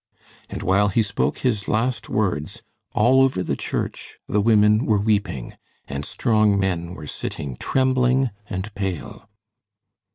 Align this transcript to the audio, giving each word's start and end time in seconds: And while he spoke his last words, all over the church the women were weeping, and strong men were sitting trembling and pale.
And 0.49 0.63
while 0.63 0.87
he 0.87 1.03
spoke 1.03 1.37
his 1.37 1.67
last 1.67 2.09
words, 2.09 2.63
all 2.93 3.21
over 3.21 3.43
the 3.43 3.55
church 3.55 4.17
the 4.27 4.41
women 4.41 4.87
were 4.87 4.97
weeping, 4.99 5.53
and 5.87 6.03
strong 6.05 6.59
men 6.59 6.95
were 6.95 7.05
sitting 7.05 7.55
trembling 7.55 8.31
and 8.49 8.73
pale. 8.73 9.29